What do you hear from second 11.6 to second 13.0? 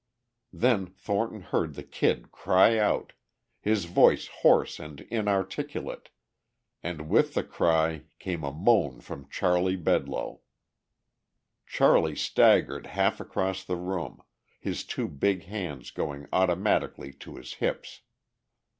Charley staggered